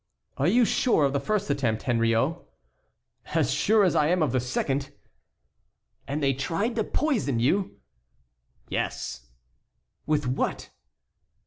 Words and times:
"Are 0.37 0.47
you 0.47 0.65
sure 0.65 1.05
of 1.05 1.13
the 1.13 1.19
first 1.19 1.47
attempt, 1.51 1.83
Henriot?" 1.83 2.37
"As 3.35 3.51
sure 3.53 3.83
as 3.83 3.95
I 3.95 4.07
am 4.07 4.23
of 4.23 4.31
the 4.31 4.39
second." 4.39 4.91
"And 6.07 6.23
they 6.23 6.33
tried 6.33 6.75
to 6.77 6.83
poison 6.83 7.39
you?" 7.39 7.79
"Yes." 8.67 9.27
"With 10.07 10.25
what?" 10.25 10.71